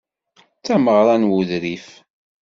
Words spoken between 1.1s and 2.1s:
n wuḍrif.